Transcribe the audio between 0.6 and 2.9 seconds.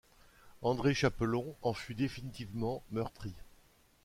André Chapelon en fut définitivement